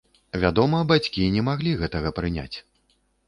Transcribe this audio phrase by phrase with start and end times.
[0.43, 2.57] Вядома, бацькі не маглі гэтага прыняць.